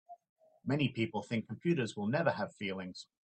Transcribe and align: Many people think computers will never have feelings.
Many 0.65 0.89
people 0.89 1.21
think 1.21 1.45
computers 1.47 1.95
will 1.95 2.07
never 2.07 2.31
have 2.31 2.55
feelings. 2.55 3.05